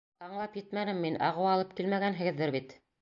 —Аңлап 0.27 0.55
етмәнем 0.59 1.03
мин, 1.03 1.19
ағыу 1.27 1.45
алып 1.51 1.77
килмәгәнһегеҙҙер 1.81 2.55
бит? 2.57 2.75